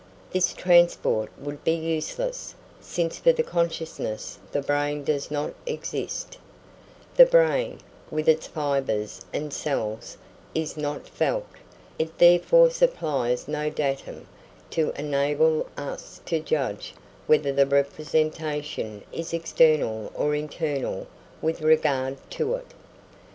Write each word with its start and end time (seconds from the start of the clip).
This 0.31 0.53
transport 0.53 1.29
would 1.37 1.63
be 1.63 1.75
useless, 1.75 2.55
since 2.79 3.19
for 3.19 3.31
the 3.31 3.43
consciousness 3.43 4.39
the 4.51 4.63
brain 4.63 5.03
does 5.03 5.29
not 5.29 5.53
exist: 5.67 6.39
the 7.17 7.25
brain, 7.27 7.77
with 8.09 8.27
its 8.27 8.47
fibres 8.47 9.21
and 9.31 9.53
cells, 9.53 10.17
is 10.55 10.75
not 10.75 11.07
felt; 11.07 11.45
it 11.99 12.17
therefore 12.17 12.71
supplies 12.71 13.47
no 13.47 13.69
datum 13.69 14.27
to 14.71 14.91
enable 14.97 15.67
us 15.77 16.19
to 16.25 16.39
judge 16.39 16.95
whether 17.27 17.51
the 17.53 17.67
representation 17.67 19.03
is 19.13 19.35
external 19.35 20.11
or 20.15 20.33
internal 20.33 21.05
with 21.43 21.61
regard 21.61 22.17
to 22.31 22.55
it. 22.55 22.73